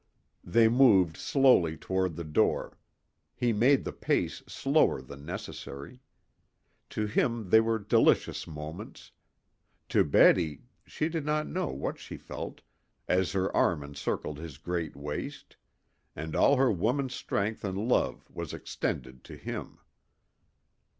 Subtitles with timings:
[0.43, 2.75] They moved slowly toward the door;
[3.35, 5.99] he made the pace slower than necessary.
[6.89, 9.11] To him they were delicious moments.
[9.89, 12.61] To Betty she did not know what she felt
[13.07, 15.55] as her arm encircled his great waist,
[16.15, 19.77] and all her woman's strength and love was extended to him.